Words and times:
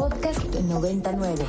Podcast 0.00 0.42
99. 0.54 1.44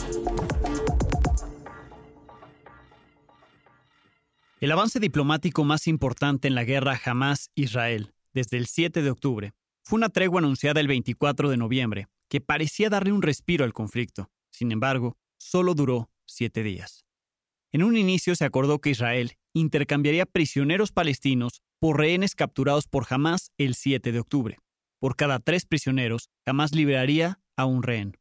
El 4.60 4.72
avance 4.74 5.00
diplomático 5.00 5.64
más 5.64 5.88
importante 5.88 6.50
en 6.50 6.56
la 6.56 6.66
guerra 6.66 7.00
Hamas-Israel, 7.02 8.12
desde 8.34 8.58
el 8.58 8.68
7 8.68 9.04
de 9.04 9.10
octubre, 9.10 9.54
fue 9.86 9.96
una 9.96 10.10
tregua 10.10 10.40
anunciada 10.40 10.82
el 10.82 10.90
24 10.90 11.50
de 11.50 11.56
noviembre, 11.56 12.08
que 12.28 12.42
parecía 12.42 12.90
darle 12.90 13.14
un 13.14 13.22
respiro 13.22 13.64
al 13.64 13.72
conflicto. 13.72 14.30
Sin 14.50 14.74
embargo, 14.74 15.16
solo 15.38 15.74
duró 15.74 16.10
siete 16.26 16.62
días. 16.62 17.06
En 17.72 17.84
un 17.84 17.96
inicio 17.96 18.36
se 18.36 18.44
acordó 18.44 18.80
que 18.80 18.90
Israel 18.90 19.32
intercambiaría 19.54 20.26
prisioneros 20.26 20.92
palestinos 20.92 21.62
por 21.80 22.00
rehenes 22.00 22.36
capturados 22.36 22.90
por 22.90 23.06
Hamas 23.10 23.54
el 23.58 23.76
7 23.76 24.12
de 24.12 24.20
octubre. 24.20 24.58
Por 25.00 25.16
cada 25.16 25.40
tres 25.40 25.66
prisioneros, 25.66 26.30
Hamas 26.46 26.76
liberaría 26.76 27.40
a 27.56 27.64
un 27.64 27.84
rehén. 27.84 28.21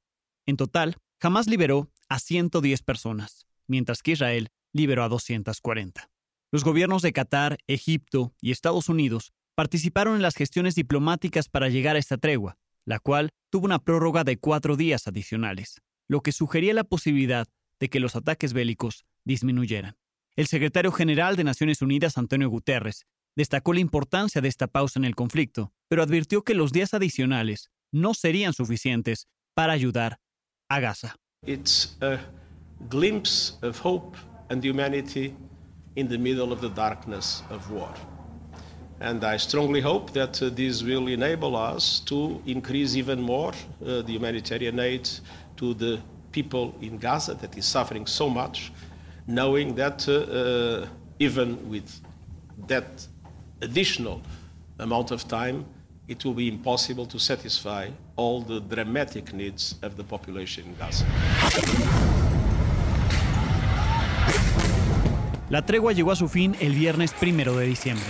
En 0.50 0.56
total, 0.56 0.96
Hamas 1.20 1.46
liberó 1.46 1.92
a 2.09 2.18
110 2.18 2.82
personas, 2.82 3.46
mientras 3.68 4.02
que 4.02 4.10
Israel 4.10 4.48
liberó 4.72 5.04
a 5.04 5.08
240. 5.08 6.10
Los 6.50 6.64
gobiernos 6.64 7.02
de 7.02 7.12
Qatar, 7.12 7.58
Egipto 7.68 8.34
y 8.41 8.50
Estados 8.50 8.88
Unidos 8.88 9.32
participaron 9.55 10.16
en 10.16 10.22
las 10.22 10.34
gestiones 10.34 10.74
diplomáticas 10.74 11.48
para 11.48 11.68
llegar 11.68 11.94
a 11.94 12.00
esta 12.00 12.18
tregua, 12.18 12.58
la 12.84 12.98
cual 12.98 13.30
tuvo 13.48 13.66
una 13.66 13.78
prórroga 13.78 14.24
de 14.24 14.38
cuatro 14.38 14.77
días 14.77 15.06
adicionales, 15.06 15.82
lo 16.08 16.20
que 16.20 16.32
sugería 16.32 16.74
la 16.74 16.82
posibilidad 16.82 17.46
de 17.78 17.88
que 17.88 18.00
los 18.00 18.16
ataques 18.16 18.52
bélicos 18.52 19.05
disminuyeran. 19.24 19.98
El 20.34 20.48
secretario 20.48 20.91
general 20.91 21.36
de 21.36 21.44
Naciones 21.44 21.80
Unidas, 21.80 22.19
Antonio 22.19 22.50
Guterres, 22.50 23.06
destacó 23.36 23.72
la 23.72 23.78
importancia 23.78 24.41
de 24.41 24.48
esta 24.48 24.66
pausa 24.66 24.98
en 24.98 25.05
el 25.05 25.14
conflicto, 25.14 25.72
pero 25.86 26.02
advirtió 26.02 26.42
que 26.42 26.55
los 26.55 26.72
días 26.72 26.92
adicionales 26.92 27.70
no 27.92 28.14
serían 28.14 28.52
suficientes 28.52 29.28
para 29.55 29.74
ayudar 29.74 30.19
a 30.70 30.80
Gaza. 30.80 31.12
It's 31.47 31.97
a 32.01 32.19
glimpse 32.89 33.56
of 33.62 33.78
hope 33.78 34.17
and 34.48 34.62
humanity 34.62 35.34
in 35.97 36.08
the 36.08 36.19
middle 36.19 36.53
of 36.53 36.61
the 36.61 36.69
darkness 36.70 37.42
of 37.50 37.70
war. 37.70 37.92
And 39.00 39.25
I 39.25 39.39
strongly 39.39 39.81
hope 39.81 40.12
that 40.12 40.42
uh, 40.42 40.50
this 40.50 40.83
will 40.83 41.09
enable 41.09 41.56
us 41.56 42.00
to 42.00 42.42
increase 42.47 42.94
even 42.97 43.20
more 43.20 43.53
uh, 43.53 44.03
the 44.03 44.12
humanitarian 44.12 44.78
aid 44.78 45.09
to 45.56 45.75
the 45.75 46.00
people 46.33 46.75
in 46.81 46.98
Gaza 46.98 47.34
that 47.34 47.56
is 47.56 47.64
suffering 47.64 48.06
so 48.06 48.28
much, 48.28 48.72
knowing 49.27 49.75
that 49.75 50.09
uh, 50.09 50.12
uh 50.12 50.87
even 51.19 51.69
with 51.69 52.00
that 52.66 53.06
additional 53.61 54.22
amount 54.78 55.11
of 55.11 55.28
time, 55.28 55.66
it 56.11 56.25
will 56.25 56.34
be 56.34 56.48
impossible 56.48 57.06
to 57.06 57.20
satisfy 57.20 57.89
all 58.16 58.42
the 58.42 58.61
dramatic 58.61 59.33
needs 59.33 59.77
of 59.80 59.97
the 59.97 60.03
population 60.03 60.64
in 60.66 60.77
Gaza. 60.77 61.06
La 65.50 65.64
tregua 65.64 65.92
llegó 65.92 66.11
a 66.11 66.16
su 66.16 66.28
fin 66.28 66.56
el 66.61 66.75
viernes 66.75 67.12
primero 67.12 67.56
de 67.56 67.66
diciembre. 67.66 68.05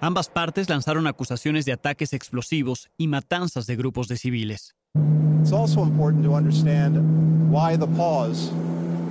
Ambas 0.00 0.28
partes 0.28 0.68
lanzaron 0.68 1.08
acusaciones 1.08 1.64
de 1.64 1.72
ataques 1.72 2.12
explosivos 2.12 2.88
y 2.96 3.08
matanzas 3.08 3.66
de 3.66 3.74
grupos 3.74 4.06
de 4.06 4.16
civiles. 4.16 4.76
It's 5.42 5.52
also 5.52 5.82
important 5.82 6.22
to 6.22 6.34
understand 6.34 7.50
why 7.50 7.76
the 7.76 7.88
pause 7.88 8.52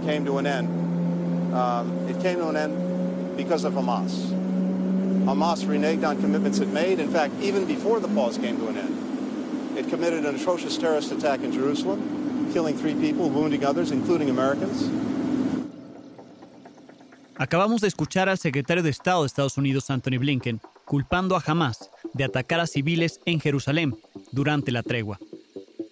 came 0.05 0.23
to 0.23 0.37
an 0.37 0.47
end. 0.47 0.69
Um, 1.53 1.91
it 2.07 2.21
came 2.21 2.37
to 2.37 2.47
an 2.47 2.55
end 2.55 3.35
because 3.35 3.65
of 3.65 3.73
Hamas. 3.73 4.31
Hamas 5.25 5.65
reneged 5.65 6.07
on 6.07 6.21
commitments 6.21 6.59
it 6.59 6.69
made. 6.69 7.01
In 7.01 7.09
fact, 7.09 7.33
even 7.41 7.65
before 7.65 7.99
the 7.99 8.07
pause 8.07 8.37
came 8.37 8.57
to 8.57 8.67
an 8.69 8.77
end, 8.77 9.77
it 9.77 9.89
committed 9.89 10.25
an 10.25 10.35
atrocious 10.35 10.77
terrorist 10.77 11.11
attack 11.11 11.41
in 11.41 11.51
Jerusalem, 11.51 12.49
killing 12.53 12.77
three 12.77 12.95
people, 12.95 13.29
wounding 13.29 13.65
others, 13.65 13.91
including 13.91 14.29
Americans. 14.29 14.87
Acabamos 17.39 17.81
de 17.81 17.87
escuchar 17.87 18.29
al 18.29 18.39
secretario 18.39 18.81
de 18.81 18.89
Estado 18.89 19.21
de 19.21 19.27
Estados 19.27 19.57
Unidos, 19.57 19.91
Anthony 19.91 20.17
Blinken, 20.17 20.59
culpando 20.85 21.35
a 21.35 21.43
Hamas 21.45 21.91
de 22.13 22.23
atacar 22.23 22.59
a 22.59 22.65
civiles 22.65 23.19
en 23.25 23.39
Jerusalén 23.39 23.95
durante 24.31 24.71
la 24.71 24.81
tregua. 24.81 25.19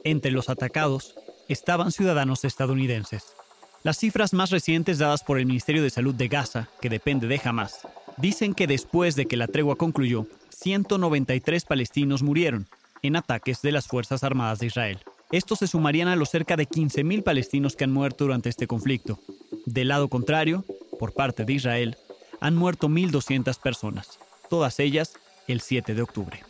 Entre 0.04 0.32
los 0.32 0.50
atacados 0.50 1.14
estaban 1.48 1.92
ciudadanos 1.92 2.46
estadounidenses. 2.46 3.36
Las 3.84 4.00
cifras 4.00 4.34
más 4.34 4.50
recientes 4.50 4.98
dadas 4.98 5.24
por 5.24 5.38
el 5.38 5.46
Ministerio 5.46 5.84
de 5.84 5.92
Salud 5.92 6.16
de 6.16 6.28
Gaza, 6.28 6.68
que 6.82 6.90
depende 6.90 7.28
de 7.28 7.40
Hamas, 7.44 7.88
dicen 8.18 8.56
que 8.56 8.66
después 8.66 9.16
de 9.16 9.28
que 9.28 9.38
la 9.38 9.48
tregua 9.48 9.76
concluyó, 9.76 10.26
193 10.50 11.64
palestinos 11.66 12.24
murieron 12.24 12.68
en 13.04 13.16
ataques 13.16 13.62
de 13.62 13.72
las 13.72 13.86
Fuerzas 13.86 14.24
Armadas 14.24 14.58
de 14.58 14.66
Israel. 14.66 15.00
Estos 15.32 15.60
se 15.60 15.68
sumarían 15.68 16.08
a 16.08 16.16
los 16.16 16.30
cerca 16.30 16.56
de 16.56 16.68
15.000 16.68 17.22
palestinos 17.22 17.76
que 17.76 17.84
han 17.84 17.92
muerto 17.92 18.24
durante 18.24 18.50
este 18.50 18.66
conflicto. 18.66 19.20
Del 19.66 19.90
lado 19.90 20.08
contrario, 20.08 20.66
por 20.98 21.14
parte 21.14 21.46
de 21.46 21.54
Israel, 21.54 21.98
han 22.40 22.56
muerto 22.56 22.88
1.200 22.88 23.60
personas, 23.60 24.20
todas 24.50 24.80
ellas 24.80 25.14
el 25.48 25.62
7 25.62 25.94
de 25.94 26.02
octubre. 26.02 26.44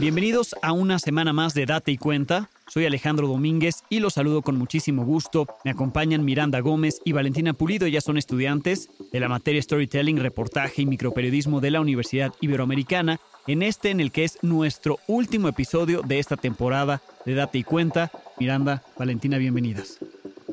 Bienvenidos 0.00 0.54
a 0.62 0.70
una 0.70 1.00
semana 1.00 1.32
más 1.32 1.54
de 1.54 1.66
Date 1.66 1.90
y 1.90 1.96
Cuenta. 1.96 2.50
Soy 2.68 2.86
Alejandro 2.86 3.26
Domínguez 3.26 3.82
y 3.88 3.98
los 3.98 4.14
saludo 4.14 4.42
con 4.42 4.56
muchísimo 4.56 5.04
gusto. 5.04 5.48
Me 5.64 5.72
acompañan 5.72 6.24
Miranda 6.24 6.60
Gómez 6.60 7.00
y 7.04 7.10
Valentina 7.10 7.52
Pulido. 7.52 7.84
Ellas 7.84 8.04
son 8.04 8.16
estudiantes 8.16 8.90
de 9.10 9.18
la 9.18 9.28
materia 9.28 9.60
Storytelling, 9.60 10.18
Reportaje 10.18 10.82
y 10.82 10.86
Microperiodismo 10.86 11.60
de 11.60 11.72
la 11.72 11.80
Universidad 11.80 12.32
Iberoamericana. 12.40 13.18
En 13.48 13.62
este, 13.62 13.90
en 13.90 13.98
el 13.98 14.12
que 14.12 14.22
es 14.22 14.38
nuestro 14.42 14.98
último 15.08 15.48
episodio 15.48 16.02
de 16.02 16.20
esta 16.20 16.36
temporada 16.36 17.02
de 17.26 17.34
Date 17.34 17.58
y 17.58 17.64
Cuenta. 17.64 18.12
Miranda, 18.38 18.82
Valentina, 18.96 19.38
bienvenidas. 19.38 19.98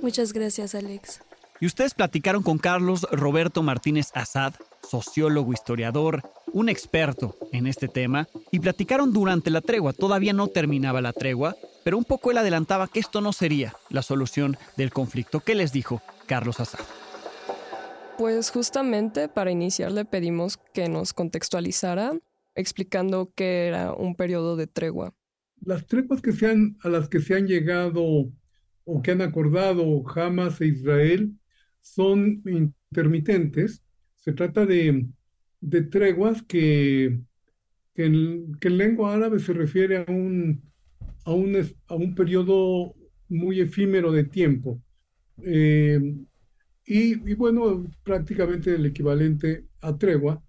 Muchas 0.01 0.34
gracias, 0.34 0.75
Alex. 0.75 1.22
Y 1.59 1.66
ustedes 1.66 1.94
platicaron 1.94 2.44
con 2.44 2.57
Carlos 2.57 3.07
Roberto 3.12 3.63
Martínez 3.63 4.12
Azad, 4.13 4.53
sociólogo, 4.88 5.53
historiador, 5.53 6.22
un 6.51 6.69
experto 6.69 7.38
en 7.51 7.66
este 7.68 7.88
tema, 7.88 8.28
y 8.51 8.59
platicaron 8.59 9.13
durante 9.13 9.50
la 9.50 9.62
tregua. 9.62 9.94
Todavía 9.94 10.34
no 10.34 10.47
terminaba 10.47 11.01
la 11.01 11.13
tregua, 11.13 11.56
pero 11.84 11.97
un 11.97 12.03
poco 12.03 12.31
él 12.31 12.38
adelantaba 12.38 12.88
que 12.88 13.00
esto 13.00 13.22
no 13.22 13.34
sería 13.34 13.73
la 13.90 14.02
solución 14.02 14.57
del 14.75 14.91
conflicto. 14.91 15.40
¿Qué 15.40 15.56
les 15.56 15.72
dijo 15.72 16.02
Carlos 16.25 16.59
Azad? 16.59 16.79
Pues 18.17 18.50
justamente 18.50 19.28
para 19.28 19.52
iniciar 19.52 19.91
le 19.91 20.06
pedimos 20.06 20.57
que 20.73 20.88
nos 20.88 21.13
contextualizara 21.13 22.13
explicando 22.56 23.31
que 23.35 23.67
era 23.67 23.94
un 23.94 24.16
periodo 24.16 24.56
de 24.56 24.67
tregua. 24.67 25.13
Las 25.65 25.85
treguas 25.87 26.21
que 26.21 26.31
se 26.31 26.47
a 26.47 26.89
las 26.89 27.09
que 27.09 27.19
se 27.19 27.35
han 27.35 27.47
llegado 27.47 28.31
o 28.85 29.01
que 29.01 29.11
han 29.11 29.21
acordado 29.21 30.03
Hamas 30.07 30.61
e 30.61 30.67
Israel 30.67 31.33
son 31.81 32.41
intermitentes. 32.45 33.83
Se 34.15 34.33
trata 34.33 34.65
de, 34.65 35.07
treguas 35.91 36.43
que, 36.43 37.19
que, 37.93 38.05
en, 38.05 38.57
lengua 38.61 39.13
árabe 39.13 39.39
se 39.39 39.53
refiere 39.53 39.97
a 39.97 40.05
un, 40.07 40.61
a 41.25 41.33
un, 41.33 41.57
a 41.87 41.95
un 41.95 42.15
periodo 42.15 42.95
muy 43.27 43.59
efímero 43.59 44.11
de 44.11 44.23
tiempo. 44.23 44.81
Eh, 45.43 45.99
y, 46.85 47.33
bueno, 47.33 47.91
prácticamente 48.03 48.75
el 48.75 48.85
equivalente 48.85 49.65
a 49.81 49.97
tregua, 49.97 50.43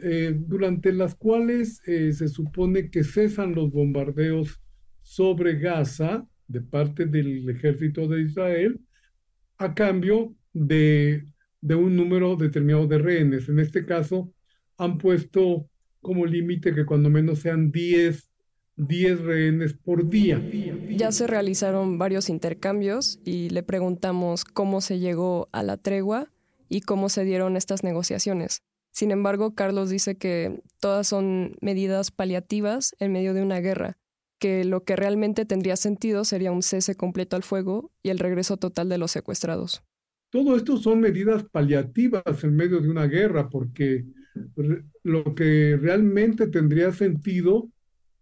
eh, 0.00 0.34
durante 0.36 0.92
las 0.92 1.14
cuales 1.14 1.82
eh, 1.86 2.12
se 2.12 2.28
supone 2.28 2.90
que 2.90 3.02
cesan 3.04 3.54
los 3.54 3.72
bombardeos 3.72 4.60
sobre 5.02 5.58
Gaza 5.58 6.26
de 6.46 6.60
parte 6.60 7.06
del 7.06 7.48
ejército 7.48 8.06
de 8.06 8.22
Israel 8.22 8.80
a 9.58 9.74
cambio 9.74 10.34
de, 10.52 11.24
un 11.62 11.96
número 11.96 12.36
determinado 12.36 12.86
de 12.86 12.98
rehenes. 12.98 13.48
En 13.48 13.58
este 13.58 13.84
caso, 13.84 14.32
han 14.76 14.98
puesto 14.98 15.68
como 16.00 16.26
límite 16.26 16.74
que 16.74 16.86
cuando 16.86 17.10
menos 17.10 17.40
sean 17.40 17.72
10, 17.72 18.30
10 18.76 19.20
rehenes 19.20 19.74
por 19.74 20.08
día. 20.08 20.40
Ya 20.90 21.10
se 21.10 21.26
realizaron 21.26 21.98
varios 21.98 22.28
intercambios 22.28 23.20
y 23.24 23.50
le 23.50 23.62
preguntamos 23.62 24.44
cómo 24.44 24.80
se 24.80 25.00
llegó 25.00 25.48
a 25.52 25.62
la 25.62 25.76
tregua 25.76 26.30
y 26.68 26.82
cómo 26.82 27.08
se 27.08 27.24
dieron 27.24 27.56
estas 27.56 27.82
negociaciones. 27.82 28.62
Sin 28.98 29.12
embargo, 29.12 29.54
Carlos 29.54 29.90
dice 29.90 30.16
que 30.16 30.60
todas 30.80 31.06
son 31.06 31.56
medidas 31.60 32.10
paliativas 32.10 32.96
en 32.98 33.12
medio 33.12 33.32
de 33.32 33.42
una 33.42 33.60
guerra, 33.60 33.96
que 34.40 34.64
lo 34.64 34.82
que 34.82 34.96
realmente 34.96 35.44
tendría 35.44 35.76
sentido 35.76 36.24
sería 36.24 36.50
un 36.50 36.64
cese 36.64 36.96
completo 36.96 37.36
al 37.36 37.44
fuego 37.44 37.92
y 38.02 38.08
el 38.08 38.18
regreso 38.18 38.56
total 38.56 38.88
de 38.88 38.98
los 38.98 39.12
secuestrados. 39.12 39.84
Todo 40.30 40.56
esto 40.56 40.78
son 40.78 40.98
medidas 40.98 41.44
paliativas 41.44 42.24
en 42.42 42.56
medio 42.56 42.80
de 42.80 42.90
una 42.90 43.06
guerra, 43.06 43.48
porque 43.48 44.04
lo 45.04 45.32
que 45.36 45.78
realmente 45.80 46.48
tendría 46.48 46.90
sentido 46.92 47.70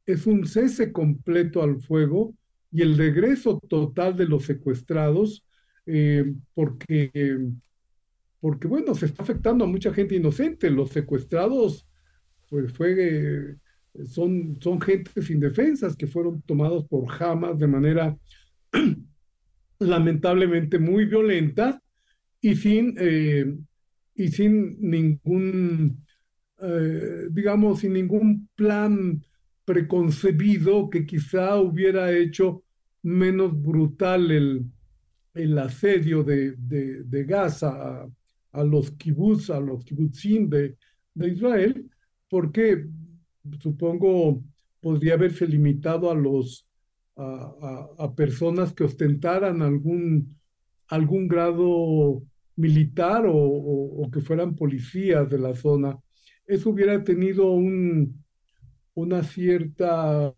es 0.04 0.26
un 0.26 0.46
cese 0.46 0.92
completo 0.92 1.62
al 1.62 1.80
fuego 1.80 2.34
y 2.70 2.82
el 2.82 2.98
regreso 2.98 3.62
total 3.66 4.14
de 4.18 4.26
los 4.26 4.44
secuestrados, 4.44 5.42
eh, 5.86 6.34
porque, 6.52 7.38
porque, 8.46 8.68
bueno, 8.68 8.94
se 8.94 9.06
está 9.06 9.24
afectando 9.24 9.64
a 9.64 9.66
mucha 9.66 9.92
gente 9.92 10.14
inocente. 10.14 10.70
Los 10.70 10.90
secuestrados, 10.90 11.84
pues 12.48 12.72
fue, 12.72 13.56
son, 14.06 14.56
son 14.60 14.80
gentes 14.80 15.28
indefensas 15.30 15.96
que 15.96 16.06
fueron 16.06 16.42
tomados 16.42 16.86
por 16.86 17.06
Hamas 17.20 17.58
de 17.58 17.66
manera 17.66 18.16
lamentablemente 19.80 20.78
muy 20.78 21.06
violenta 21.06 21.82
y 22.40 22.54
sin, 22.54 22.94
eh, 23.00 23.52
y 24.14 24.28
sin 24.28 24.80
ningún, 24.80 26.06
eh, 26.62 27.26
digamos, 27.32 27.80
sin 27.80 27.94
ningún 27.94 28.48
plan 28.54 29.24
preconcebido 29.64 30.88
que 30.88 31.04
quizá 31.04 31.56
hubiera 31.56 32.16
hecho 32.16 32.62
menos 33.02 33.60
brutal 33.60 34.30
el, 34.30 34.66
el 35.34 35.58
asedio 35.58 36.22
de, 36.22 36.52
de, 36.52 37.24
Gaza 37.24 38.06
los 38.64 38.90
kibbutz, 38.92 39.50
a 39.50 39.60
los 39.60 39.84
kibbutzim 39.84 40.48
de, 40.48 40.76
de 41.14 41.28
Israel, 41.28 41.90
porque 42.28 42.86
supongo 43.60 44.42
podría 44.80 45.14
haberse 45.14 45.46
limitado 45.46 46.10
a 46.10 46.14
los 46.14 46.66
a, 47.16 47.88
a, 47.98 48.14
personas 48.14 48.72
que 48.72 48.84
ostentaran 48.84 49.62
algún, 49.62 50.36
algún 50.88 51.28
grado 51.28 52.22
militar 52.56 53.26
o, 53.26 53.34
o, 53.34 54.10
que 54.10 54.20
fueran 54.20 54.54
policías 54.54 55.28
de 55.28 55.38
la 55.38 55.54
zona. 55.54 55.98
Eso 56.46 56.70
hubiera 56.70 57.02
tenido 57.02 57.50
un, 57.50 58.22
una 58.94 59.22
cierta, 59.22 60.34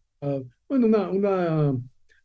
bueno, 0.68 0.86
una, 0.86 1.10
una, 1.10 1.78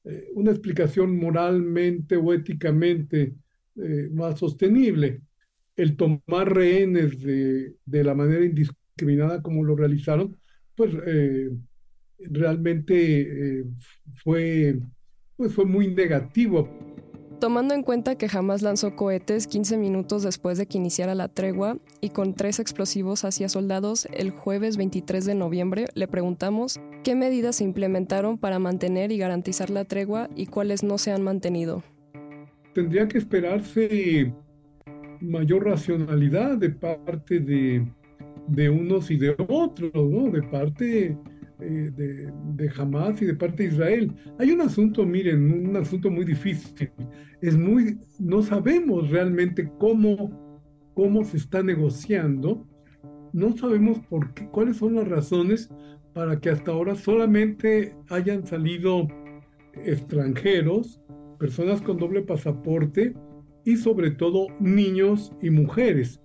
eh, 0.06 0.30
una, 0.36 0.52
explicación 0.52 1.18
moralmente 1.18 2.16
o 2.16 2.34
éticamente 2.34 3.36
eh, 3.76 4.10
más 4.12 4.40
sostenible. 4.40 5.22
El 5.76 5.96
tomar 5.96 6.54
rehenes 6.54 7.20
de, 7.22 7.76
de, 7.86 8.04
la 8.04 8.14
manera 8.14 8.46
indiscriminada 8.46 9.42
como 9.42 9.64
lo 9.64 9.76
realizaron, 9.76 10.38
pues 10.76 10.92
eh, 11.08 11.50
realmente 12.20 13.66
fue, 14.24 14.80
pues 15.36 15.54
fue 15.54 15.66
muy 15.66 15.88
negativo 15.88 16.70
Tomando 17.44 17.74
en 17.74 17.84
cuenta 17.84 18.16
que 18.16 18.30
jamás 18.30 18.62
lanzó 18.62 18.96
cohetes 18.96 19.48
15 19.48 19.76
minutos 19.76 20.24
después 20.24 20.58
de 20.58 20.66
que 20.66 20.78
iniciara 20.78 21.14
la 21.14 21.28
tregua 21.28 21.78
y 22.00 22.12
con 22.12 22.36
tres 22.36 22.58
explosivos 22.60 23.26
hacia 23.26 23.50
soldados 23.50 24.08
el 24.14 24.32
jueves 24.32 24.78
23 24.78 25.26
de 25.26 25.36
noviembre, 25.36 25.88
le 25.94 26.08
preguntamos 26.08 26.80
qué 27.04 27.16
medidas 27.16 27.58
se 27.58 27.66
implementaron 27.66 28.38
para 28.38 28.60
mantener 28.60 29.12
y 29.12 29.18
garantizar 29.18 29.70
la 29.72 29.84
tregua 29.84 30.30
y 30.38 30.46
cuáles 30.46 30.84
no 30.84 30.98
se 30.98 31.12
han 31.12 31.22
mantenido. 31.22 31.84
Tendría 32.74 33.10
que 33.10 33.18
esperarse 33.18 34.34
mayor 35.24 35.66
racionalidad 35.66 36.58
de 36.58 36.70
parte 36.70 37.40
de, 37.40 38.70
unos 38.70 39.10
y 39.10 39.18
de 39.18 39.36
otros, 39.48 39.92
¿no? 39.94 40.30
De 40.30 40.44
parte 40.44 41.18
eh, 41.60 41.92
de, 41.96 42.32
de, 42.56 42.72
Hamas 42.78 43.22
y 43.22 43.26
de 43.26 43.36
parte 43.36 43.64
de 43.64 43.70
Israel. 43.70 44.12
Hay 44.40 44.52
un 44.52 44.62
asunto, 44.62 45.06
miren, 45.06 45.68
un 45.68 45.76
asunto 45.76 46.10
muy 46.10 46.26
difícil. 46.26 46.92
Es 47.42 47.58
muy, 47.58 47.98
no 48.20 48.42
sabemos 48.42 49.10
realmente 49.10 49.72
cómo, 49.80 50.60
cómo 50.94 51.24
se 51.24 51.38
está 51.38 51.64
negociando. 51.64 52.68
No 53.32 53.56
sabemos 53.58 54.00
por 54.10 54.34
qué, 54.34 54.48
cuáles 54.48 54.78
son 54.78 54.96
las 54.96 55.08
razones 55.08 55.70
para 56.14 56.40
que 56.40 56.50
hasta 56.50 56.72
ahora 56.72 56.96
solamente 56.96 57.96
hayan 58.10 58.46
salido 58.46 59.08
extranjeros, 59.84 61.02
personas 61.40 61.82
con 61.82 61.98
doble 61.98 62.22
pasaporte 62.22 63.14
y 63.66 63.78
sobre 63.78 64.12
todo 64.12 64.48
niños 64.60 65.32
y 65.42 65.50
mujeres. 65.50 66.20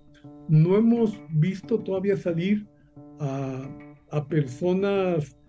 No 0.47 0.77
hemos 0.77 1.21
visto 1.29 1.79
todavía 1.79 2.17
salir 2.17 2.67
a 3.19 4.27
personas 4.27 5.39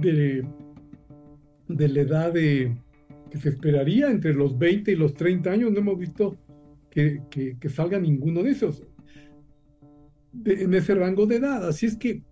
de, 0.00 0.44
la 1.68 2.00
edad 2.00 2.32
de, 2.32 2.76
que 3.30 3.38
se 3.38 3.50
esperaría 3.50 4.10
entre 4.10 4.34
los 4.34 4.58
20 4.58 4.92
y 4.92 4.96
los 4.96 5.14
30 5.14 5.50
años, 5.50 5.72
no 5.72 5.78
hemos 5.78 5.98
visto 5.98 6.36
que, 6.90 7.20
salga 7.68 7.98
ninguno 7.98 8.42
de 8.42 8.50
esos 8.50 8.82
en 10.44 10.74
ese 10.74 10.94
rango 10.94 11.26
de 11.26 11.36
edad. 11.36 11.68
Así 11.68 11.86
es 11.86 11.96
que 11.96 12.22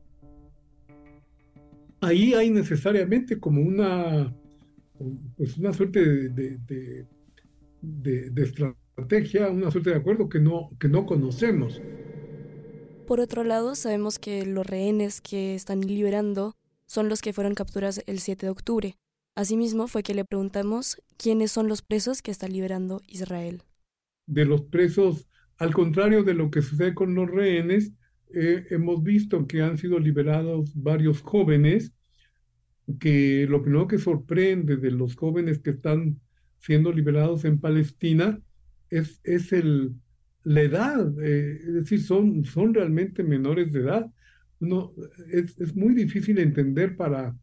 ahí 2.00 2.34
hay 2.34 2.50
necesariamente 2.50 3.38
como 3.38 3.60
una, 3.60 4.34
pues 5.36 5.56
una 5.58 5.72
suerte 5.72 6.28
de, 6.28 7.06
de, 7.82 8.32
estrategia, 8.42 9.50
una 9.50 9.70
suerte 9.70 9.90
de 9.90 9.96
acuerdo 9.96 10.28
que 10.28 10.40
no, 10.40 10.70
que 10.78 10.88
no 10.88 11.06
conocemos. 11.06 11.80
Por 13.06 13.20
otro 13.20 13.44
lado, 13.44 13.74
sabemos 13.74 14.18
que 14.18 14.44
los 14.44 14.66
rehenes 14.66 15.20
que 15.20 15.54
están 15.54 15.80
liberando 15.80 16.54
son 16.86 17.08
los 17.08 17.22
que 17.22 17.32
fueron 17.32 17.54
capturados 17.54 18.02
el 18.06 18.18
7 18.18 18.46
de 18.46 18.50
octubre. 18.50 18.96
Asimismo, 19.34 19.86
fue 19.86 20.02
que 20.02 20.14
le 20.14 20.24
preguntamos 20.24 21.02
quiénes 21.16 21.52
son 21.52 21.68
los 21.68 21.82
presos 21.82 22.22
que 22.22 22.30
está 22.30 22.48
liberando 22.48 23.00
Israel. 23.06 23.62
De 24.26 24.44
los 24.44 24.62
presos, 24.62 25.28
al 25.56 25.72
contrario 25.72 26.22
de 26.22 26.34
lo 26.34 26.50
que 26.50 26.60
sucede 26.60 26.94
con 26.94 27.14
los 27.14 27.30
rehenes, 27.30 27.92
eh, 28.34 28.66
hemos 28.70 29.02
visto 29.02 29.46
que 29.46 29.62
han 29.62 29.78
sido 29.78 29.98
liberados 29.98 30.72
varios 30.74 31.22
jóvenes, 31.22 31.92
que 33.00 33.46
lo 33.48 33.62
primero 33.62 33.86
que 33.86 33.98
sorprende 33.98 34.76
de 34.76 34.90
los 34.90 35.14
jóvenes 35.14 35.60
que 35.60 35.70
están 35.70 36.20
siendo 36.58 36.92
liberados 36.92 37.44
en 37.44 37.60
Palestina 37.60 38.40
es, 38.90 39.20
es 39.24 39.52
el, 39.52 39.94
la 40.44 40.62
edad, 40.62 41.14
eh, 41.22 41.58
es 41.60 41.74
decir, 41.74 42.02
son, 42.02 42.44
son 42.44 42.74
realmente 42.74 43.22
menores 43.22 43.72
de 43.72 43.80
edad. 43.80 44.10
Uno, 44.60 44.92
es, 45.30 45.58
es 45.60 45.74
muy 45.76 45.94
difícil 45.94 46.38
entender 46.38 46.96
para, 46.96 47.36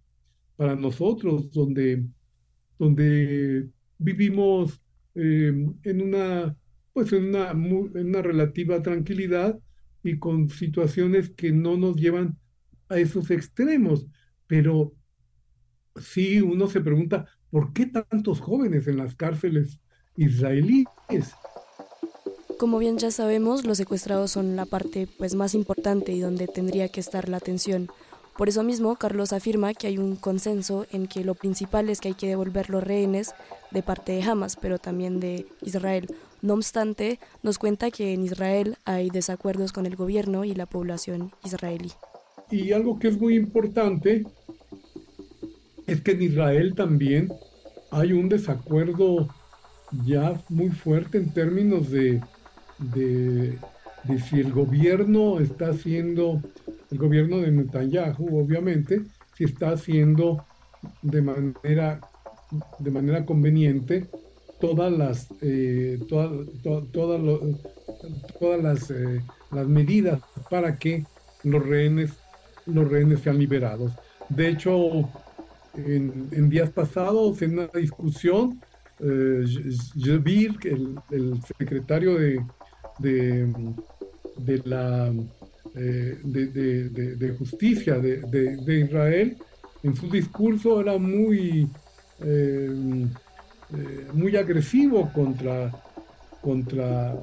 para 0.56 0.75
nosotros, 0.75 1.51
donde, 1.51 2.03
donde 2.77 3.69
vivimos 3.97 4.81
em, 5.13 5.73
en 5.83 6.01
una 6.01 6.56
pues 6.95 7.12
en 7.12 7.25
una, 7.25 7.51
en 7.51 8.07
una 8.07 8.21
relativa 8.21 8.81
tranquilidad 8.81 9.59
y 10.01 10.17
con 10.17 10.47
situaciones 10.50 11.29
que 11.29 11.51
no 11.51 11.75
nos 11.75 11.97
llevan 11.97 12.39
a 12.88 12.97
esos 12.97 13.31
extremos. 13.31 14.07
Pero 14.47 14.93
sí 15.98 16.39
uno 16.39 16.67
se 16.67 16.79
pregunta, 16.79 17.25
¿por 17.55 17.71
qué 17.71 17.85
tantos 17.85 18.41
jóvenes 18.41 18.85
en 18.85 18.97
las 18.97 19.15
cárceles 19.15 19.79
israelíes? 20.17 20.88
Como 22.59 22.79
bien 22.79 22.97
ya 22.97 23.12
sabemos, 23.12 23.65
los 23.65 23.77
secuestrados 23.77 24.31
son 24.31 24.57
la 24.57 24.65
parte 24.65 25.07
pues 25.17 25.35
más 25.35 25.55
importante 25.55 26.12
y 26.12 26.19
donde 26.19 26.50
tendría 26.50 26.89
que 26.89 27.00
estar 27.00 27.29
la 27.29 27.38
atención. 27.38 27.88
Por 28.38 28.50
eso 28.50 28.62
mismo, 28.62 28.97
Carlos 28.97 29.31
afirma 29.31 29.74
que 29.74 29.88
hay 29.88 29.97
un 29.97 30.17
consenso 30.17 30.85
en 30.91 31.07
que 31.07 31.24
lo 31.24 31.33
principal 31.33 31.88
es 31.88 32.01
que 32.01 32.09
hay 32.09 32.13
que 32.15 32.27
devolver 32.27 32.69
los 32.69 32.83
rehenes 32.83 33.33
de 33.71 33.81
parte 33.81 34.12
de 34.12 34.24
Hamas, 34.24 34.57
pero 34.57 34.77
también 34.77 35.21
de 35.21 35.45
Israel. 35.62 36.07
No 36.41 36.55
obstante, 36.55 37.21
nos 37.41 37.57
cuenta 37.57 37.89
que 37.89 38.12
en 38.12 38.24
Israel 38.25 38.75
hay 38.83 39.09
desacuerdos 39.09 39.71
con 39.71 39.85
el 39.85 39.95
gobierno 39.95 40.43
y 40.43 40.55
la 40.55 40.65
población 40.65 41.31
israelí. 41.45 41.93
Y 42.51 42.74
algo 42.74 43.00
que 43.00 43.07
es 43.07 43.17
muy 43.17 43.38
importante 43.38 44.25
es 45.88 46.01
que 46.01 46.12
en 46.12 46.22
Israel 46.24 46.74
también 46.75 47.32
hay 47.92 48.13
un 48.13 48.30
desacuerdo 48.30 49.27
ya 50.06 50.42
muy 50.50 50.70
fuerte 50.70 51.18
en 51.18 51.32
términos 51.32 51.89
de 51.89 52.22
de, 52.80 53.58
si 54.30 54.39
el 54.39 54.51
gobierno 54.51 55.39
está 55.39 55.70
haciendo, 55.70 56.42
el 56.92 56.98
gobierno 56.98 57.39
de 57.39 57.51
Netanyahu, 57.51 58.39
obviamente, 58.39 59.01
si 59.36 59.46
está 59.46 59.72
haciendo 59.72 60.46
de 61.01 61.22
manera, 61.22 62.01
de 62.80 62.92
manera 62.92 63.25
conveniente 63.25 64.08
todas 64.60 64.92
las, 64.92 65.27
eh, 65.42 66.00
todas 66.08 66.32
las, 68.62 68.92
eh, 68.92 69.22
las 69.51 69.68
medidas 69.68 70.22
para 70.50 70.77
que 70.77 71.06
los 71.44 71.65
rehenes, 71.65 72.12
los 72.65 72.89
rehenes 72.89 73.20
sean 73.22 73.38
liberados. 73.38 73.92
De 74.30 74.50
hecho, 74.50 75.10
en, 75.77 76.50
días 76.50 76.70
pasados, 76.70 77.41
en 77.41 77.60
una 77.60 77.67
discusión, 77.67 78.62
eh, 79.00 79.44
el, 81.12 81.41
secretario 81.58 82.17
de, 82.17 82.41
de, 83.00 83.53
de 84.38 84.62
la 84.65 85.13
eh, 85.75 86.20
de, 86.24 86.46
de, 87.15 87.29
justicia 87.38 88.00
de, 88.00 88.86
Israel, 88.86 89.38
en 89.84 89.96
su 89.96 90.10
discurso 90.10 90.79
era 90.79 90.98
muy, 90.98 91.70
eh, 92.22 93.08
eh, 93.74 94.08
muy 94.13 94.38
agresivo 94.38 95.12
contra, 95.12 95.72
contra, 96.41 97.13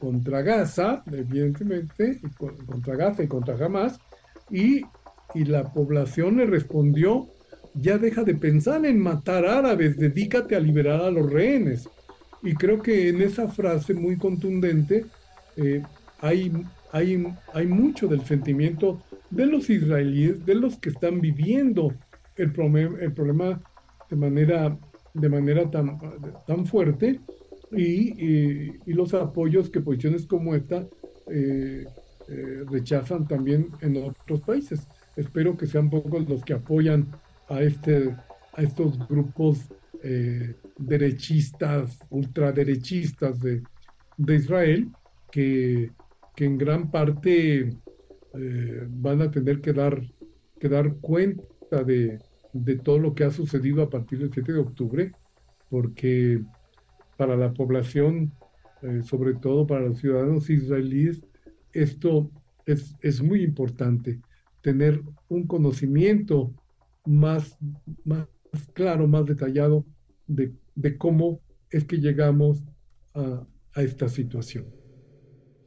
contra 0.00 0.42
Gaza, 0.42 1.04
evidentemente, 1.12 2.20
contra 2.66 2.96
Gaza 2.96 3.22
y 3.22 3.28
contra 3.28 3.54
Hamas, 3.64 4.00
y 4.50 4.82
y 5.34 5.44
la 5.44 5.72
población 5.72 6.36
le 6.36 6.46
respondió, 6.46 7.28
ya 7.74 7.98
deja 7.98 8.22
de 8.24 8.34
pensar 8.34 8.84
en 8.84 8.98
matar 8.98 9.46
árabes, 9.46 9.96
dedícate 9.96 10.56
a 10.56 10.60
liberar 10.60 11.00
a 11.00 11.10
los 11.10 11.30
rehenes. 11.30 11.88
Y 12.42 12.54
creo 12.54 12.82
que 12.82 13.08
en 13.08 13.22
esa 13.22 13.48
frase 13.48 13.94
muy 13.94 14.16
contundente 14.16 15.06
eh, 15.56 15.82
hay, 16.20 16.52
hay, 16.90 17.26
hay 17.54 17.66
mucho 17.66 18.08
del 18.08 18.24
sentimiento 18.24 19.02
de 19.30 19.46
los 19.46 19.70
israelíes, 19.70 20.44
de 20.44 20.54
los 20.54 20.76
que 20.78 20.90
están 20.90 21.20
viviendo 21.20 21.94
el, 22.36 22.52
el 23.00 23.12
problema 23.12 23.60
de 24.10 24.16
manera, 24.16 24.76
de 25.14 25.28
manera 25.28 25.70
tan, 25.70 25.98
tan 26.46 26.66
fuerte 26.66 27.20
y, 27.70 28.72
y, 28.86 28.92
los 28.92 29.14
apoyos 29.14 29.70
que 29.70 29.80
posiciones 29.80 30.26
como 30.26 30.54
esta 30.54 30.86
eh, 31.30 31.86
eh, 32.28 32.64
rechazan 32.70 33.26
también 33.26 33.68
en 33.80 33.96
otros 33.96 34.42
países. 34.42 34.86
Espero 35.16 35.56
que 35.56 35.66
sean 35.66 35.88
pocos 35.88 36.28
los 36.28 36.44
que 36.44 36.52
apoyan 36.52 37.08
a, 37.52 37.62
este, 37.62 38.16
a 38.54 38.62
estos 38.62 38.98
grupos 39.08 39.72
eh, 40.02 40.54
derechistas, 40.78 41.98
ultraderechistas 42.10 43.40
de, 43.40 43.62
de 44.16 44.34
Israel, 44.36 44.90
que, 45.30 45.90
que, 46.34 46.44
en 46.44 46.58
gran 46.58 46.90
parte 46.90 47.76
van 48.88 49.20
a 49.20 49.30
tener 49.30 49.60
que 49.60 49.74
dar, 49.74 50.02
que 50.58 50.68
dar 50.70 50.94
cuenta 50.96 51.84
de, 51.84 52.18
de 52.54 52.76
todo 52.78 52.98
lo 52.98 53.14
que 53.14 53.24
ha 53.24 53.30
sucedido 53.30 53.82
a 53.82 53.90
partir 53.90 54.18
del 54.20 54.32
7 54.32 54.52
de 54.52 54.58
octubre, 54.58 55.12
porque 55.68 56.42
para 57.18 57.36
la 57.36 57.52
población, 57.52 58.32
sobre 59.02 59.34
todo 59.34 59.66
para 59.66 59.82
los 59.82 59.98
ciudadanos 59.98 60.48
israelíes, 60.48 61.20
esto 61.72 62.30
es, 62.64 62.96
es 63.02 63.22
muy 63.22 63.42
importante, 63.42 64.20
tener 64.62 65.02
un 65.28 65.46
conocimiento 65.46 66.54
más, 67.04 67.58
claro, 68.72 69.08
más 69.08 69.26
detallado 69.26 69.84
de, 70.26 70.54
cómo 70.98 71.40
es 71.70 71.84
que 71.84 71.98
llegamos 71.98 72.62
a, 73.14 73.46
a 73.74 73.82
esta 73.82 74.08
situación. 74.08 74.66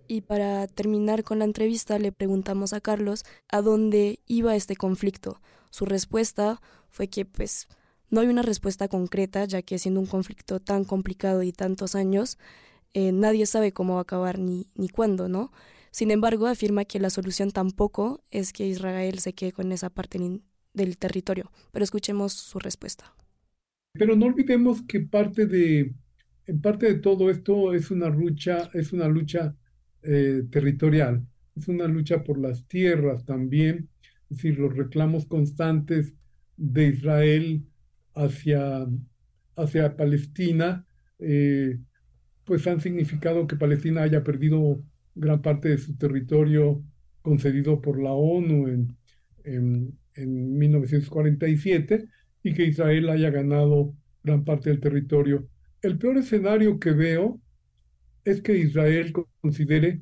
Y 0.08 0.22
para 0.22 0.68
terminar 0.68 1.24
con 1.24 1.40
la 1.40 1.46
entrevista 1.46 1.98
le 1.98 2.12
preguntamos 2.12 2.74
a 2.74 2.82
Carlos 2.82 3.24
a 3.50 3.62
dónde 3.62 4.20
iba 4.28 4.56
este 4.56 4.76
conflicto. 4.76 5.42
Su 5.72 5.86
respuesta 5.86 6.62
fue 6.90 7.08
que 7.08 7.26
pues 7.26 7.68
no 8.10 8.22
hay 8.22 8.28
una 8.28 8.44
respuesta 8.44 8.88
concreta, 8.88 9.46
ya 9.46 9.62
que 9.62 9.80
siendo 9.80 10.00
un 10.00 10.06
conflicto 10.06 10.60
tan 10.60 10.86
complicado 10.86 11.42
y 11.44 11.52
tantos 11.52 11.96
años, 11.96 12.38
eh, 12.94 13.12
nadie 13.12 13.46
sabe 13.46 13.74
cómo 13.74 13.96
va 13.96 14.00
a 14.00 14.04
acabar 14.04 14.40
ni, 14.40 14.70
ni 14.76 14.90
cuándo, 14.90 15.28
¿no? 15.28 15.52
Sin 15.92 16.12
embargo, 16.12 16.48
afirma 16.48 16.86
que 16.86 17.00
la 17.00 17.10
solución 17.10 17.52
tampoco 17.52 18.24
es 18.30 18.54
que 18.54 18.68
Israel 18.68 19.20
se 19.20 19.34
quede 19.34 19.54
con 19.54 19.72
esa 19.72 19.90
parte 19.90 20.20
del 20.76 20.98
territorio. 20.98 21.52
Pero 21.72 21.84
escuchemos 21.84 22.34
su 22.34 22.60
respuesta. 22.60 23.16
Pero 23.94 24.16
no 24.16 24.26
olvidemos 24.26 24.82
que 24.84 25.00
parte 25.00 25.46
de, 25.46 25.94
en 26.46 26.62
parte 26.62 26.88
de 26.88 27.00
todo 27.00 27.30
esto 27.30 27.74
es 27.74 27.92
una 27.92 28.10
lucha, 28.10 28.70
es 28.74 28.92
una 28.94 29.08
lucha 29.08 29.56
eh, 30.04 30.44
territorial, 30.52 31.26
es 31.56 31.68
una 31.68 31.88
lucha 31.88 32.24
por 32.24 32.38
las 32.38 32.68
tierras 32.68 33.26
también, 33.26 33.90
es 34.30 34.38
decir, 34.38 34.60
los 34.60 34.76
reclamos 34.76 35.26
constantes 35.26 36.14
de 36.58 36.88
Israel 36.88 37.66
hacia, 38.14 38.86
hacia 39.56 39.96
Palestina, 39.96 40.86
eh, 41.20 41.80
pues 42.44 42.68
han 42.68 42.82
significado 42.82 43.48
que 43.48 43.56
Palestina 43.56 44.04
haya 44.04 44.24
perdido 44.24 44.84
gran 45.16 45.42
parte 45.42 45.70
de 45.70 45.78
su 45.78 45.98
territorio 45.98 46.84
concedido 47.22 47.82
por 47.82 48.02
la 48.02 48.12
ONU 48.12 48.68
en, 48.68 48.98
en, 49.46 49.98
1947 50.18 52.08
y 52.42 52.54
que 52.54 52.66
Israel 52.66 53.10
haya 53.10 53.30
ganado 53.32 53.94
gran 54.24 54.46
parte 54.46 54.70
del 54.70 54.80
territorio. 54.80 55.50
El 55.82 55.98
peor 55.98 56.18
escenario 56.18 56.80
que 56.80 56.92
veo 56.92 57.42
es 58.24 58.42
que 58.42 58.58
Israel 58.58 59.12
considere 59.42 60.02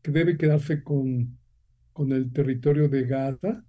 que 0.00 0.10
debe 0.12 0.38
quedarse 0.38 0.82
con, 0.82 1.38
con 1.92 2.12
el 2.12 2.32
territorio 2.32 2.88
de 2.88 3.04
Gaza 3.04 3.64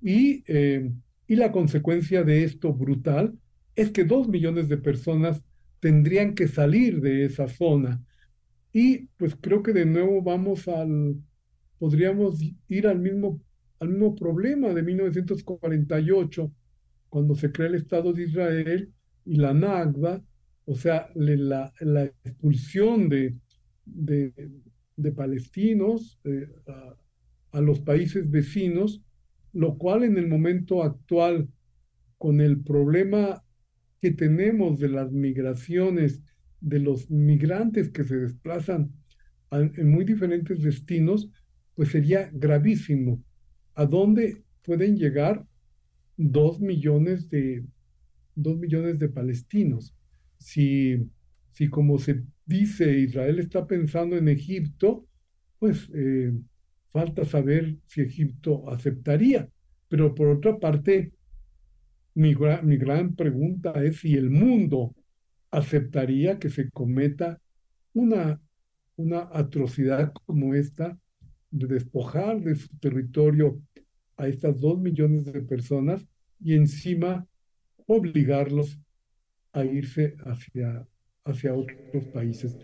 y, 0.00 0.44
eh, 0.46 0.90
y 1.26 1.36
la 1.36 1.52
consecuencia 1.52 2.22
de 2.24 2.44
esto 2.44 2.72
brutal 2.72 3.38
es 3.76 3.90
que 3.90 4.04
dos 4.04 4.28
millones 4.28 4.68
de 4.68 4.78
personas 4.78 5.42
tendrían 5.80 6.34
que 6.34 6.48
salir 6.48 7.02
de 7.02 7.26
esa 7.26 7.48
zona 7.48 8.02
y 8.72 9.06
pues 9.16 9.36
creo 9.40 9.62
que 9.62 9.72
de 9.72 9.86
nuevo 9.86 10.22
vamos 10.22 10.68
al, 10.68 11.16
podríamos 11.78 12.40
ir 12.68 12.86
al 12.86 12.98
mismo, 12.98 13.40
al 13.80 13.90
mismo 13.90 14.14
problema 14.14 14.72
de 14.74 14.82
1948, 14.82 16.52
cuando 17.08 17.34
se 17.34 17.52
crea 17.52 17.68
el 17.68 17.76
Estado 17.76 18.12
de 18.12 18.24
Israel 18.24 18.92
y 19.24 19.36
la 19.36 19.54
Nagba, 19.54 20.22
o 20.64 20.74
sea, 20.74 21.08
la, 21.14 21.72
la 21.80 22.04
expulsión 22.04 23.08
de, 23.08 23.34
de, 23.84 25.12
palestinos 25.12 26.20
eh, 26.24 26.46
a, 26.66 26.94
a 27.52 27.60
los 27.60 27.80
países 27.80 28.30
vecinos, 28.30 29.02
lo 29.52 29.78
cual 29.78 30.04
en 30.04 30.18
el 30.18 30.28
momento 30.28 30.82
actual, 30.82 31.48
con 32.18 32.40
el 32.40 32.62
problema 32.62 33.42
que 34.00 34.10
tenemos 34.10 34.78
de 34.78 34.88
las 34.88 35.10
migraciones 35.10 36.20
de 36.60 36.80
los 36.80 37.10
migrantes 37.10 37.90
que 37.90 38.04
se 38.04 38.16
desplazan 38.16 38.92
en 39.50 39.90
muy 39.90 40.04
diferentes 40.04 40.62
destinos, 40.62 41.30
pues 41.74 41.90
sería 41.90 42.30
gravísimo. 42.32 43.22
¿A 43.78 43.86
dónde 43.86 44.42
pueden 44.64 44.96
llegar 44.96 45.46
dos 46.16 46.58
millones 46.58 47.30
de, 47.30 47.64
dos 48.34 48.58
millones 48.58 48.98
de 48.98 49.08
palestinos? 49.08 49.94
Si, 50.36 51.08
si 51.52 51.68
como 51.68 52.00
se 52.00 52.24
dice 52.44 52.98
Israel 52.98 53.38
está 53.38 53.68
pensando 53.68 54.16
en 54.16 54.26
Egipto, 54.26 55.06
pues 55.60 55.88
eh, 55.94 56.32
falta 56.88 57.24
saber 57.24 57.76
si 57.86 58.00
Egipto 58.00 58.68
aceptaría. 58.68 59.48
Pero 59.86 60.12
por 60.12 60.26
otra 60.26 60.58
parte, 60.58 61.12
mi, 62.14 62.34
mi 62.64 62.76
gran 62.78 63.14
pregunta 63.14 63.80
es 63.84 63.98
si 64.00 64.16
el 64.16 64.28
mundo 64.28 64.96
aceptaría 65.52 66.40
que 66.40 66.50
se 66.50 66.68
cometa 66.70 67.40
una, 67.94 68.40
una 68.96 69.28
atrocidad 69.32 70.12
como 70.26 70.56
esta 70.56 70.98
de 71.50 71.66
despojar 71.66 72.40
de 72.40 72.54
su 72.54 72.68
territorio 72.78 73.60
a 74.16 74.26
estas 74.28 74.60
dos 74.60 74.78
millones 74.78 75.24
de 75.24 75.40
personas 75.42 76.06
y 76.40 76.54
encima 76.54 77.26
obligarlos 77.86 78.78
a 79.52 79.64
irse 79.64 80.16
hacia, 80.24 80.86
hacia 81.24 81.54
otros 81.54 82.04
países. 82.12 82.56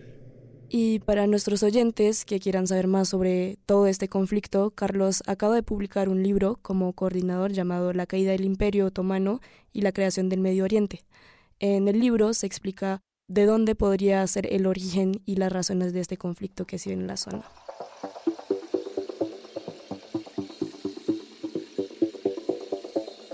Y 0.69 0.99
para 1.01 1.27
nuestros 1.27 1.63
oyentes 1.63 2.25
que 2.25 2.41
quieran 2.41 2.67
saber 2.67 2.89
más 2.89 3.09
sobre 3.09 3.59
todo 3.67 3.87
este 3.87 4.09
conflicto, 4.09 4.71
Carlos 4.71 5.23
acaba 5.27 5.55
de 5.55 5.63
publicar 5.63 6.09
un 6.09 6.23
libro 6.23 6.59
como 6.63 6.93
coordinador 6.95 7.53
llamado 7.53 7.93
La 7.93 8.07
caída 8.07 8.33
del 8.33 8.45
Imperio 8.45 8.87
Otomano 8.87 9.41
y 9.73 9.83
la 9.83 9.93
creación 9.93 10.29
del 10.29 10.41
Medio 10.41 10.65
Oriente. 10.65 11.05
En 11.61 11.87
el 11.87 12.01
libro 12.01 12.35
se 12.35 12.47
explica 12.47 13.01
de 13.29 13.47
dónde 13.47 13.75
podría 13.75 14.27
ser 14.27 14.53
el 14.53 14.67
origen 14.67 15.23
y 15.25 15.37
las 15.37 15.53
razones 15.53 15.93
de 15.93 16.01
este 16.01 16.17
conflicto 16.17 16.67
que 16.67 16.79
se 16.79 16.93
en 16.93 17.07
la 17.07 17.17
zona. 17.17 17.45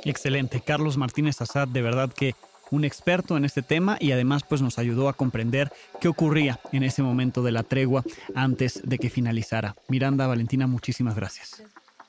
Excelente, 0.04 0.60
Carlos 0.60 0.96
Martínez 0.96 1.40
Azad, 1.40 1.68
de 1.68 1.82
verdad 1.82 2.12
que 2.12 2.34
un 2.70 2.84
experto 2.84 3.36
en 3.36 3.44
este 3.44 3.62
tema 3.62 3.96
y 4.00 4.12
además 4.12 4.44
pues 4.48 4.62
nos 4.62 4.78
ayudó 4.78 5.08
a 5.08 5.12
comprender 5.12 5.72
qué 6.00 6.08
ocurría 6.08 6.60
en 6.72 6.84
ese 6.84 7.02
momento 7.02 7.42
de 7.42 7.52
la 7.52 7.62
tregua 7.62 8.04
antes 8.34 8.80
de 8.84 8.98
que 8.98 9.10
finalizara. 9.10 9.74
Miranda, 9.88 10.26
Valentina, 10.26 10.66
muchísimas 10.66 11.16
gracias. 11.16 11.62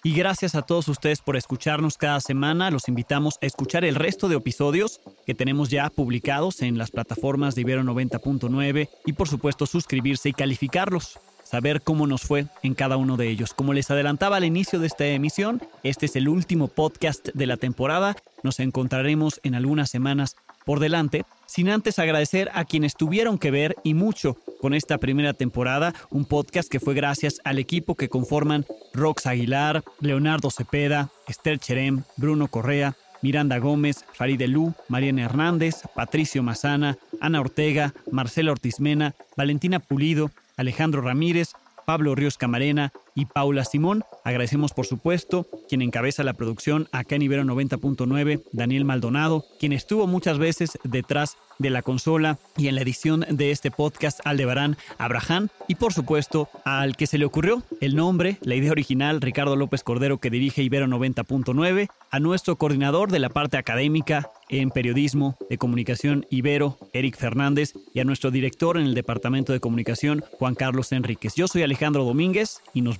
Y 0.03 0.15
gracias 0.15 0.55
a 0.55 0.63
todos 0.63 0.87
ustedes 0.87 1.21
por 1.21 1.37
escucharnos 1.37 1.95
cada 1.95 2.19
semana. 2.21 2.71
Los 2.71 2.87
invitamos 2.87 3.37
a 3.39 3.45
escuchar 3.45 3.85
el 3.85 3.93
resto 3.93 4.29
de 4.29 4.35
episodios 4.35 4.99
que 5.27 5.35
tenemos 5.35 5.69
ya 5.69 5.91
publicados 5.91 6.63
en 6.63 6.79
las 6.79 6.89
plataformas 6.89 7.53
de 7.53 7.61
Ibero 7.61 7.83
90.9 7.83 8.89
y 9.05 9.13
por 9.13 9.27
supuesto 9.27 9.67
suscribirse 9.67 10.29
y 10.29 10.33
calificarlos. 10.33 11.19
Saber 11.51 11.81
cómo 11.81 12.07
nos 12.07 12.21
fue 12.21 12.45
en 12.63 12.75
cada 12.75 12.95
uno 12.95 13.17
de 13.17 13.27
ellos. 13.27 13.53
Como 13.53 13.73
les 13.73 13.91
adelantaba 13.91 14.37
al 14.37 14.45
inicio 14.45 14.79
de 14.79 14.87
esta 14.87 15.05
emisión, 15.05 15.61
este 15.83 16.05
es 16.05 16.15
el 16.15 16.29
último 16.29 16.69
podcast 16.69 17.27
de 17.33 17.45
la 17.45 17.57
temporada. 17.57 18.15
Nos 18.41 18.61
encontraremos 18.61 19.41
en 19.43 19.55
algunas 19.55 19.89
semanas 19.89 20.37
por 20.65 20.79
delante, 20.79 21.25
sin 21.47 21.67
antes 21.67 21.99
agradecer 21.99 22.49
a 22.53 22.63
quienes 22.63 22.95
tuvieron 22.95 23.37
que 23.37 23.51
ver 23.51 23.75
y 23.83 23.95
mucho 23.95 24.37
con 24.61 24.73
esta 24.73 24.97
primera 24.97 25.33
temporada, 25.33 25.93
un 26.09 26.23
podcast 26.23 26.69
que 26.69 26.79
fue 26.79 26.93
gracias 26.93 27.41
al 27.43 27.59
equipo 27.59 27.95
que 27.95 28.07
conforman 28.07 28.65
Rox 28.93 29.25
Aguilar, 29.25 29.83
Leonardo 29.99 30.51
Cepeda, 30.51 31.09
Esther 31.27 31.59
Cherem, 31.59 32.03
Bruno 32.15 32.47
Correa, 32.47 32.95
Miranda 33.21 33.57
Gómez, 33.57 34.05
Farid 34.13 34.41
Elú, 34.41 34.73
Mariana 34.87 35.23
Hernández, 35.23 35.81
Patricio 35.93 36.43
Mazana, 36.43 36.97
Ana 37.19 37.41
Ortega, 37.41 37.93
Marcela 38.09 38.53
Ortizmena, 38.53 39.15
Valentina 39.35 39.79
Pulido, 39.79 40.31
Alejandro 40.61 41.01
Ramírez, 41.01 41.53
Pablo 41.85 42.15
Ríos 42.15 42.37
Camarena, 42.37 42.93
y 43.15 43.25
Paula 43.25 43.65
Simón. 43.65 44.03
Agradecemos, 44.23 44.73
por 44.73 44.85
supuesto, 44.85 45.47
quien 45.67 45.81
encabeza 45.81 46.23
la 46.23 46.33
producción 46.33 46.87
acá 46.91 47.15
en 47.15 47.23
Ibero 47.23 47.43
90.9, 47.43 48.43
Daniel 48.51 48.85
Maldonado, 48.85 49.45
quien 49.59 49.73
estuvo 49.73 50.07
muchas 50.07 50.37
veces 50.37 50.77
detrás 50.83 51.37
de 51.61 51.69
la 51.69 51.81
consola 51.81 52.39
y 52.57 52.67
en 52.67 52.75
la 52.75 52.81
edición 52.81 53.25
de 53.29 53.51
este 53.51 53.71
podcast 53.71 54.19
Aldebarán 54.25 54.77
Abraham 54.97 55.49
y 55.67 55.75
por 55.75 55.93
supuesto 55.93 56.49
al 56.65 56.95
que 56.97 57.07
se 57.07 57.17
le 57.17 57.25
ocurrió 57.25 57.61
el 57.81 57.95
nombre, 57.95 58.37
la 58.41 58.55
idea 58.55 58.71
original, 58.71 59.21
Ricardo 59.21 59.55
López 59.55 59.83
Cordero 59.83 60.17
que 60.17 60.31
dirige 60.31 60.63
Ibero 60.63 60.87
90.9, 60.87 61.89
a 62.09 62.19
nuestro 62.19 62.55
coordinador 62.55 63.11
de 63.11 63.19
la 63.19 63.29
parte 63.29 63.57
académica 63.57 64.29
en 64.49 64.69
periodismo 64.69 65.37
de 65.49 65.57
comunicación 65.57 66.25
Ibero, 66.29 66.77
Eric 66.93 67.17
Fernández, 67.17 67.73
y 67.93 68.01
a 68.01 68.03
nuestro 68.03 68.31
director 68.31 68.77
en 68.77 68.85
el 68.85 68.93
Departamento 68.93 69.53
de 69.53 69.61
Comunicación, 69.61 70.23
Juan 70.37 70.55
Carlos 70.55 70.91
Enríquez. 70.91 71.35
Yo 71.35 71.47
soy 71.47 71.63
Alejandro 71.63 72.03
Domínguez 72.03 72.61
y 72.73 72.81
nos 72.81 72.99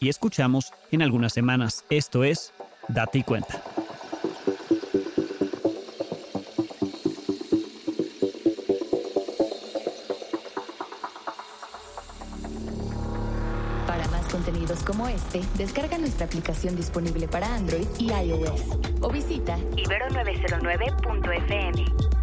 y 0.00 0.08
escuchamos 0.08 0.72
en 0.90 1.02
algunas 1.02 1.32
semanas. 1.32 1.84
Esto 1.90 2.24
es 2.24 2.52
Date 2.88 3.18
y 3.18 3.22
Cuenta. 3.22 3.62
Para 13.86 14.08
más 14.08 14.26
contenidos 14.28 14.82
como 14.84 15.06
este, 15.08 15.42
descarga 15.58 15.98
nuestra 15.98 16.24
aplicación 16.26 16.74
disponible 16.74 17.28
para 17.28 17.54
Android 17.54 17.86
y 17.98 18.10
iOS 18.10 18.62
o 19.02 19.10
visita 19.10 19.58
ibero909.fm. 19.76 22.21